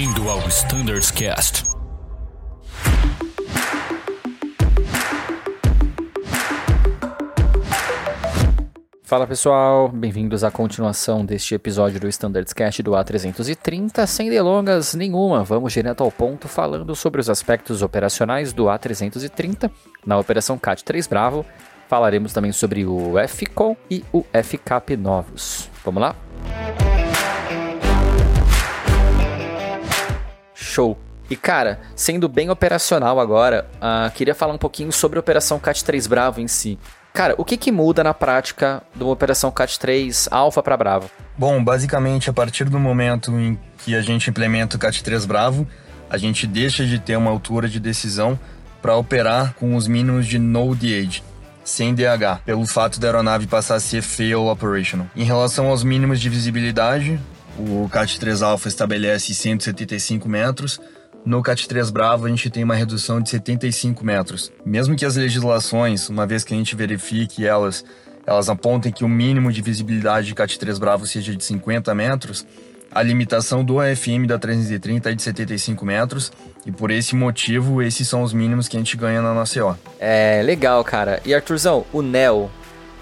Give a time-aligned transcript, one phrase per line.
[0.00, 1.62] Bem-vindo ao Standards Cast.
[9.02, 14.06] Fala pessoal, bem-vindos à continuação deste episódio do Standards Cast do A330.
[14.06, 19.70] Sem delongas nenhuma, vamos direto ao ponto falando sobre os aspectos operacionais do A330
[20.06, 21.44] na Operação CAT 3 Bravo.
[21.90, 25.68] Falaremos também sobre o FCOM e o FCAP novos.
[25.84, 26.16] Vamos lá?
[30.70, 30.96] Show!
[31.28, 35.84] E cara, sendo bem operacional agora, uh, queria falar um pouquinho sobre a Operação CAT
[35.84, 36.78] 3 Bravo em si.
[37.12, 41.10] Cara, o que, que muda na prática de uma operação CAT3 alfa para Bravo?
[41.36, 45.66] Bom, basicamente, a partir do momento em que a gente implementa o CAT3 Bravo,
[46.08, 48.38] a gente deixa de ter uma altura de decisão
[48.80, 51.22] para operar com os mínimos de no DH,
[51.64, 55.06] sem DH, pelo fato da aeronave passar a ser fail operational.
[55.14, 57.20] Em relação aos mínimos de visibilidade,
[57.58, 60.80] o CAT3 Alpha estabelece 175 metros,
[61.24, 64.50] no CAT 3 Bravo, a gente tem uma redução de 75 metros.
[64.64, 67.84] Mesmo que as legislações, uma vez que a gente verifique elas,
[68.26, 72.46] elas apontem que o mínimo de visibilidade de CAT 3 Bravo seja de 50 metros,
[72.90, 76.32] a limitação do AFM da 330 é de 75 metros
[76.66, 79.78] e por esse motivo esses são os mínimos que a gente ganha na nossa EO.
[80.00, 81.20] É legal, cara.
[81.24, 82.50] E Arthurzão, o NEL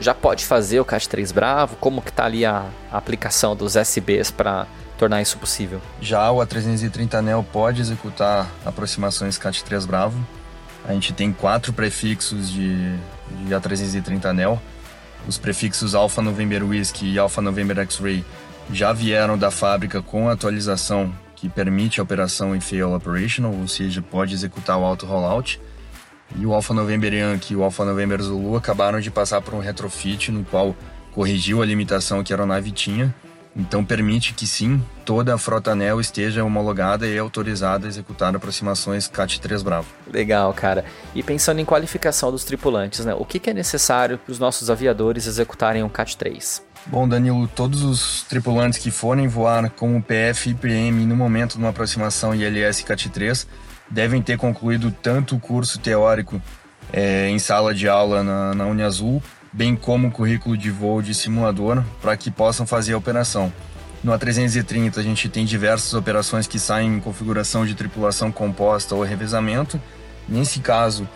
[0.00, 1.76] já pode fazer o CAT 3 Bravo?
[1.76, 4.66] Como que tá ali a, a aplicação dos SBs para
[4.96, 5.80] tornar isso possível.
[6.00, 10.18] Já o A330 Neo pode executar aproximações CAT3 Bravo.
[10.84, 12.96] A gente tem quatro prefixos de,
[13.44, 14.60] de A330 Neo.
[15.26, 18.24] Os prefixos Alpha November Whiskey e Alpha November X-Ray
[18.72, 24.00] já vieram da fábrica com atualização que permite a operação em fail operational, ou seja,
[24.00, 25.60] pode executar o auto rollout.
[26.34, 27.12] E o Alpha November
[27.50, 30.74] e o Alpha November Zulu acabaram de passar por um retrofit no qual
[31.12, 33.14] corrigiu a limitação que a aeronave tinha
[33.56, 39.08] então permite que sim, toda a frota ANEL esteja homologada e autorizada a executar aproximações
[39.08, 39.88] CAT-3 Bravo.
[40.12, 40.84] Legal, cara.
[41.14, 43.14] E pensando em qualificação dos tripulantes, né?
[43.14, 46.62] O que é necessário para os nossos aviadores executarem um CAT-3?
[46.84, 51.54] Bom, Danilo, todos os tripulantes que forem voar com o PF e PM no momento
[51.54, 53.46] de uma aproximação ILS CAT-3
[53.88, 56.40] devem ter concluído tanto o curso teórico
[56.92, 59.22] é, em sala de aula na, na Uniazul,
[59.56, 63.50] bem como o currículo de voo de simulador para que possam fazer a operação.
[64.04, 69.02] No A330 a gente tem diversas operações que saem em configuração de tripulação composta ou
[69.02, 69.80] revezamento.
[70.28, 71.08] Nesse caso,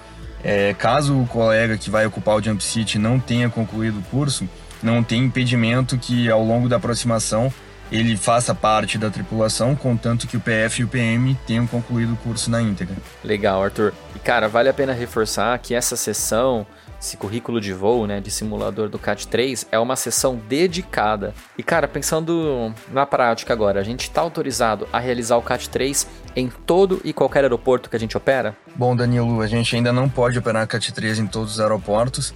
[0.43, 4.49] é, caso o colega que vai ocupar o jump seat não tenha concluído o curso,
[4.83, 7.53] não tem impedimento que ao longo da aproximação
[7.93, 12.17] ele faça parte da tripulação, contanto que o PF e o PM tenham concluído o
[12.17, 12.97] curso na íntegra.
[13.23, 13.93] Legal, Arthur.
[14.17, 16.67] E cara, vale a pena reforçar que essa sessão
[17.01, 21.35] esse currículo de voo, né, de simulador do CAT 3 é uma sessão dedicada.
[21.57, 26.07] E cara, pensando na prática agora, a gente está autorizado a realizar o CAT 3
[26.37, 28.55] em todo e qualquer aeroporto que a gente opera?
[28.77, 32.35] Bom, Danilo, a gente ainda não pode operar CAT 3 em todos os aeroportos.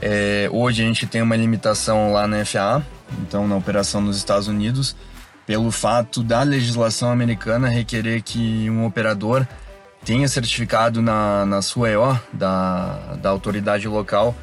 [0.00, 2.82] É, hoje a gente tem uma limitação lá na FAA,
[3.20, 4.94] então na operação nos Estados Unidos,
[5.46, 9.46] pelo fato da legislação americana requerer que um operador
[10.04, 14.34] tenha certificado na, na sua EO, da, da autoridade local,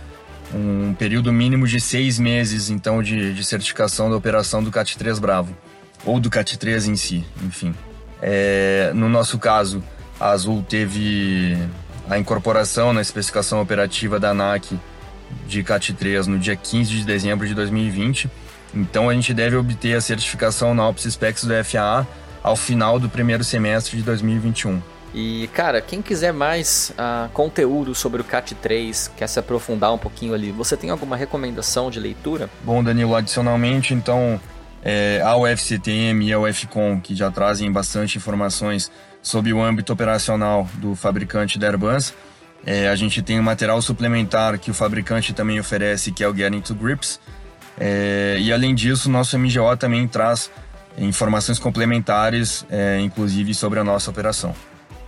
[0.53, 5.55] um período mínimo de seis meses, então, de, de certificação da operação do CAT-3 Bravo,
[6.03, 7.73] ou do CAT-3 em si, enfim.
[8.21, 9.83] É, no nosso caso,
[10.19, 11.57] a Azul teve
[12.09, 14.77] a incorporação na especificação operativa da ANAC
[15.47, 18.29] de CAT-3 no dia 15 de dezembro de 2020,
[18.73, 22.05] então a gente deve obter a certificação na OPS Specs do FAA
[22.43, 24.81] ao final do primeiro semestre de 2021.
[25.13, 30.33] E, cara, quem quiser mais uh, conteúdo sobre o CAT3, quer se aprofundar um pouquinho
[30.33, 32.49] ali, você tem alguma recomendação de leitura?
[32.63, 34.39] Bom, Danilo, adicionalmente, então,
[34.81, 38.89] é, a UFCTM e a UFCOM, que já trazem bastante informações
[39.21, 42.13] sobre o âmbito operacional do fabricante da Airbus,
[42.65, 46.35] é, a gente tem um material suplementar que o fabricante também oferece, que é o
[46.35, 47.19] Getting to Grips.
[47.77, 50.49] É, e além disso, nosso MGO também traz
[50.97, 54.53] informações complementares, é, inclusive sobre a nossa operação.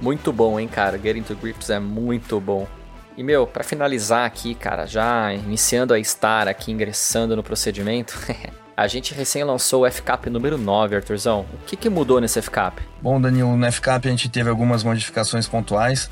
[0.04, 1.00] Muito bom, hein, cara?
[1.02, 2.68] Getting to Grips é muito bom.
[3.16, 8.20] E, meu, para finalizar aqui, cara, já iniciando a estar aqui, ingressando no procedimento,
[8.76, 11.46] a gente recém lançou o FCAP número 9, Arthurzão.
[11.54, 12.82] O que, que mudou nesse FCAP?
[13.02, 16.10] Bom, Danilo, no FCAP a gente teve algumas modificações pontuais.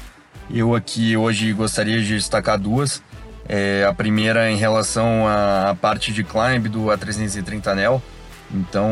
[0.49, 3.03] Eu aqui hoje gostaria de destacar duas.
[3.49, 8.01] É, a primeira em relação à parte de climb do A330 NEL.
[8.53, 8.89] Então,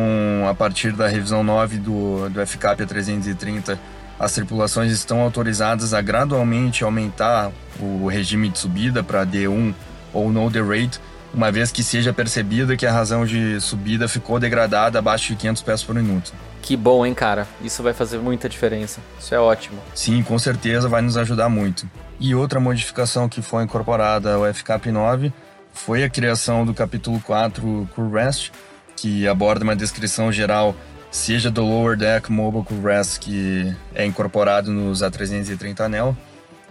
[0.50, 3.78] a partir da revisão 9 do, do FCAP A330,
[4.20, 9.74] as tripulações estão autorizadas a gradualmente aumentar o regime de subida para D1
[10.14, 11.00] ou no the rate
[11.34, 15.62] uma vez que seja percebida que a razão de subida ficou degradada abaixo de 500
[15.62, 16.34] pés por minuto.
[16.62, 17.48] Que bom, hein, cara?
[17.62, 19.00] Isso vai fazer muita diferença.
[19.20, 19.80] Isso é ótimo.
[19.94, 21.90] Sim, com certeza vai nos ajudar muito.
[22.20, 25.32] E outra modificação que foi incorporada ao FCAP 9
[25.72, 28.52] foi a criação do capítulo 4 Crew Rest,
[28.96, 30.76] que aborda uma descrição geral
[31.12, 32.82] seja do Lower Deck Mobile Crew
[33.20, 36.18] que é incorporado nos A330 Anel,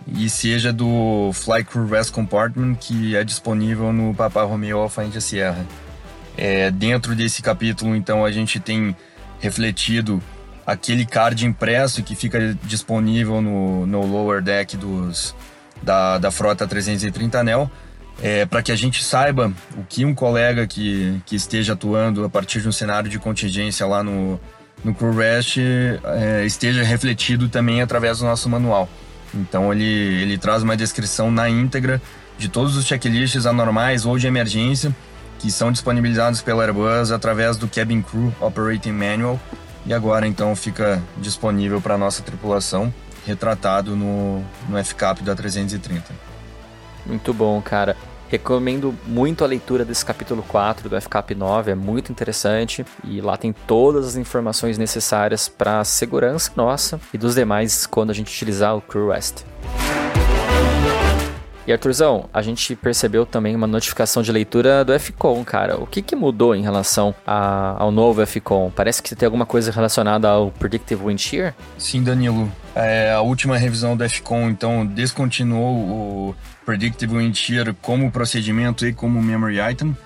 [0.07, 5.21] e seja do Fly Crew Rest Compartment, que é disponível no Papa Romeo Alfa India
[5.21, 5.67] Sierra.
[6.37, 8.97] É, dentro desse capítulo, então, a gente tem
[9.41, 10.23] refletido
[10.65, 15.35] aquele card impresso que fica disponível no, no lower deck dos,
[15.83, 17.71] da, da frota 330 Anel,
[18.21, 22.29] é, para que a gente saiba o que um colega que, que esteja atuando a
[22.29, 24.41] partir de um cenário de contingência lá no,
[24.85, 28.89] no Crew Rest é, esteja refletido também através do nosso manual.
[29.35, 32.01] Então ele, ele traz uma descrição na íntegra
[32.39, 34.95] de todos os checklists anormais ou de emergência
[35.39, 39.39] que são disponibilizados pela Airbus através do Cabin Crew Operating Manual
[39.87, 42.93] e agora então fica disponível para a nossa tripulação,
[43.25, 46.05] retratado no, no FCAP da 330.
[47.07, 47.97] Muito bom, cara.
[48.29, 53.39] Recomendo muito a leitura desse capítulo 4 do FCAP 9, é muito interessante e lá
[53.39, 58.29] tem todas as informações necessárias para a segurança nossa e dos demais quando a gente
[58.29, 59.45] utilizar o Crew Rest.
[61.67, 65.79] E Arthurzão, a gente percebeu também uma notificação de leitura do FCON, cara.
[65.79, 68.71] O que, que mudou em relação a, ao novo FCON?
[68.75, 71.55] Parece que tem alguma coisa relacionada ao Predictive Wind Shear?
[71.77, 72.51] Sim, Danilo.
[72.81, 75.77] É, a última revisão do FCON, então, descontinuou
[76.31, 79.97] o Predictive Wind Shear como procedimento e como memory item.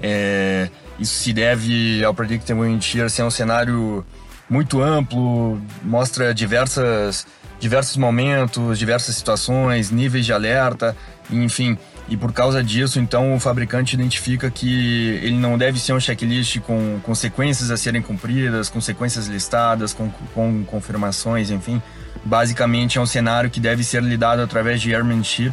[0.00, 4.02] É, isso se deve ao Predictive Wind Shear ser um cenário
[4.48, 7.26] muito amplo, mostra diversas
[7.60, 10.96] diversos momentos, diversas situações, níveis de alerta,
[11.30, 11.76] enfim.
[12.08, 16.58] E por causa disso, então, o fabricante identifica que ele não deve ser um checklist
[16.60, 21.80] com consequências a serem cumpridas, consequências listadas, com, com confirmações, enfim.
[22.24, 25.52] Basicamente, é um cenário que deve ser lidado através de airmanship,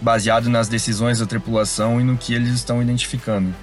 [0.00, 3.54] baseado nas decisões da tripulação e no que eles estão identificando.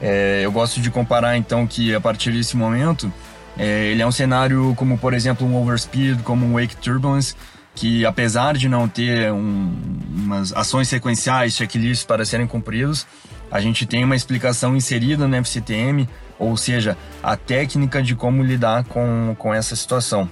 [0.00, 3.12] É, eu gosto de comparar, então, que a partir desse momento,
[3.58, 7.34] é, ele é um cenário como, por exemplo, um overspeed, como um wake turbulence,
[7.74, 9.72] que apesar de não ter um,
[10.14, 13.06] umas ações sequenciais, checklists para serem cumpridos,
[13.50, 16.08] a gente tem uma explicação inserida no FCTM,
[16.38, 20.28] ou seja, a técnica de como lidar com, com essa situação.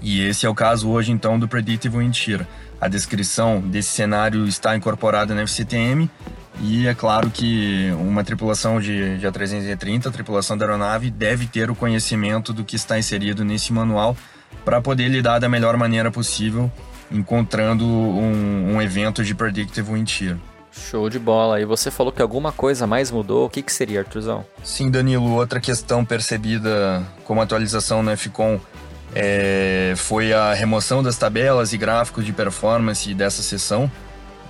[0.00, 2.46] E esse é o caso hoje então do Predictive Wind.
[2.80, 6.10] A descrição desse cenário está incorporada no FCTM
[6.60, 11.70] e é claro que uma tripulação de, de A330, a tripulação da aeronave, deve ter
[11.70, 14.16] o conhecimento do que está inserido nesse manual
[14.64, 16.70] para poder lidar da melhor maneira possível,
[17.10, 20.36] encontrando um, um evento de Predictive Wind Shear.
[20.72, 21.60] Show de bola.
[21.60, 23.46] E você falou que alguma coisa mais mudou.
[23.46, 24.44] O que, que seria, Arthurzão?
[24.62, 25.32] Sim, Danilo.
[25.32, 28.58] Outra questão percebida como atualização no FCOM
[29.14, 33.90] é, foi a remoção das tabelas e gráficos de performance dessa sessão.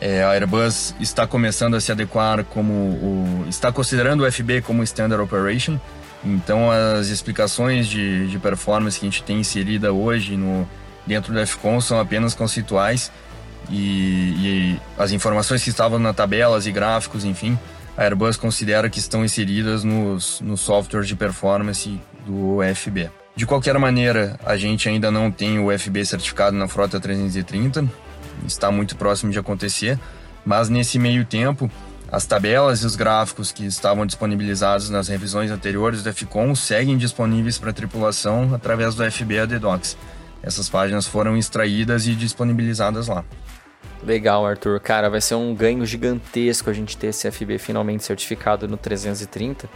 [0.00, 4.82] É, a Airbus está começando a se adequar como o, está considerando o FB como
[4.82, 5.78] Standard Operation
[6.24, 10.68] então as explicações de, de performance que a gente tem inserida hoje no,
[11.06, 13.12] dentro do FCON são apenas conceituais
[13.70, 17.58] e, e as informações que estavam na tabelas e gráficos, enfim,
[17.96, 23.10] a Airbus considera que estão inseridas nos, nos softwares de performance do FB.
[23.36, 27.84] De qualquer maneira, a gente ainda não tem o FB certificado na frota 330,
[28.46, 29.98] está muito próximo de acontecer,
[30.44, 31.70] mas nesse meio tempo
[32.14, 37.58] as tabelas e os gráficos que estavam disponibilizados nas revisões anteriores do FCOM seguem disponíveis
[37.58, 39.96] para a tripulação através do FB ADDocs.
[40.40, 43.24] Essas páginas foram extraídas e disponibilizadas lá.
[44.00, 44.78] Legal, Arthur.
[44.78, 49.68] Cara, vai ser um ganho gigantesco a gente ter esse FB finalmente certificado no 330.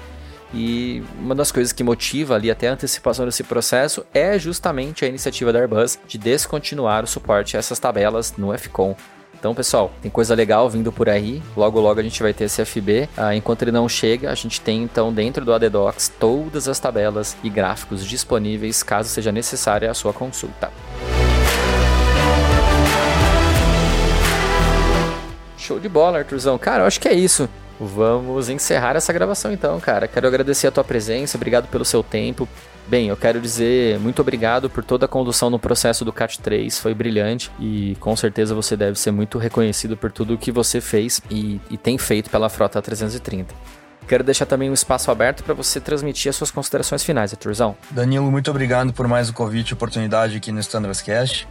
[0.55, 5.09] E uma das coisas que motiva ali até a antecipação desse processo é justamente a
[5.09, 8.95] iniciativa da Airbus de descontinuar o suporte a essas tabelas no FCOM.
[9.39, 11.41] Então, pessoal, tem coisa legal vindo por aí.
[11.57, 13.09] Logo, logo a gente vai ter esse FB.
[13.17, 17.37] Ah, enquanto ele não chega, a gente tem então dentro do ADDocs todas as tabelas
[17.45, 20.73] e gráficos disponíveis caso seja necessária a sua consulta.
[25.57, 26.59] Show de bola, Arthurzão.
[26.59, 27.49] Cara, eu acho que é isso.
[27.81, 30.09] Vamos encerrar essa gravação então, cara.
[30.09, 32.49] Quero agradecer a tua presença, obrigado pelo seu tempo.
[32.89, 36.79] Bem, eu quero dizer muito obrigado por toda a condução no processo do CAT 3,
[36.79, 40.81] foi brilhante e com certeza você deve ser muito reconhecido por tudo o que você
[40.81, 43.55] fez e, e tem feito pela Frota 330.
[44.09, 47.77] Quero deixar também um espaço aberto para você transmitir as suas considerações finais, Arthurzão.
[47.91, 51.47] Danilo, muito obrigado por mais o convite e oportunidade aqui no Standards Cast.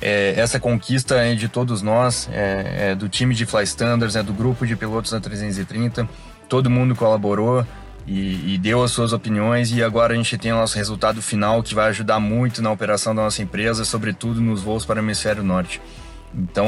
[0.00, 4.22] É, essa conquista é de todos nós, é, é, do time de Fly Standards, é
[4.22, 6.08] do grupo de pilotos da 330.
[6.48, 7.66] todo mundo colaborou
[8.06, 11.62] e, e, deu as suas opiniões e agora a gente tem o nosso resultado final
[11.62, 15.42] que vai ajudar muito na operação da nossa empresa, sobretudo nos voos para o hemisfério
[15.42, 15.80] norte.
[16.34, 16.66] Então,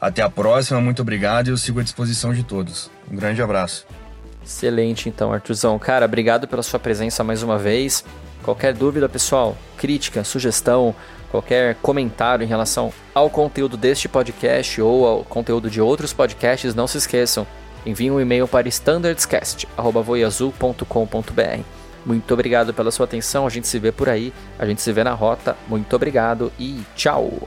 [0.00, 2.90] até a próxima, muito obrigado e eu sigo à disposição de todos.
[3.10, 3.84] Um grande abraço.
[4.44, 5.78] Excelente, então, Arthurzão.
[5.78, 8.04] Cara, obrigado pela sua presença mais uma vez.
[8.42, 10.94] Qualquer dúvida, pessoal, crítica, sugestão,
[11.30, 16.86] qualquer comentário em relação ao conteúdo deste podcast ou ao conteúdo de outros podcasts, não
[16.86, 17.46] se esqueçam.
[17.84, 21.60] Envie um e-mail para standardscast.voiazul.com.br.
[22.04, 23.46] Muito obrigado pela sua atenção.
[23.46, 24.32] A gente se vê por aí.
[24.58, 25.56] A gente se vê na rota.
[25.68, 27.46] Muito obrigado e tchau.